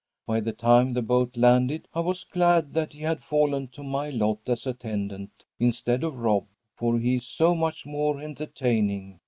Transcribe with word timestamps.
By 0.25 0.39
the 0.39 0.51
time 0.51 0.93
the 0.93 1.03
boat 1.03 1.37
landed 1.37 1.87
I 1.93 1.99
was 1.99 2.23
glad 2.23 2.73
that 2.73 2.91
he 2.93 3.01
had 3.01 3.23
fallen 3.23 3.67
to 3.67 3.83
my 3.83 4.09
lot 4.09 4.39
as 4.47 4.65
attendant 4.65 5.45
instead 5.59 6.03
of 6.03 6.17
Rob, 6.17 6.45
for 6.75 6.97
he 6.97 7.17
is 7.17 7.27
so 7.27 7.53
much 7.53 7.85
more 7.85 8.19
entertaining. 8.19 9.19